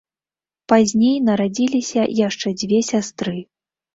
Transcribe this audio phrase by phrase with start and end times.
[0.71, 3.37] Пазней нарадзіліся яшчэ дзве сястры.